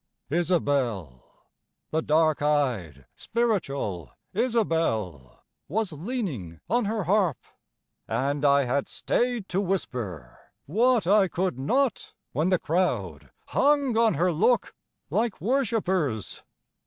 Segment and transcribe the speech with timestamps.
[0.31, 1.43] Isabel,
[1.91, 7.37] The dark eyed, spiritual Isabel Was leaning on her harp,
[8.07, 14.15] and I had staid To whisper what I could not when the crowd Hung on
[14.15, 14.73] her look
[15.11, 16.41] like worshippers.